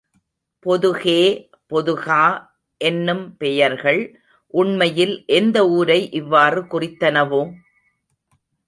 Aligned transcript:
பொதுகே, 0.65 1.49
பொதுகா 1.67 2.23
என்னும் 2.81 3.37
பெயர்கள் 3.37 4.01
உண்மையில் 4.53 5.23
எந்த 5.25 5.67
ஊரை 5.67 6.11
இவ்வாறு 6.11 6.61
குறித்தனவோ? 6.61 7.41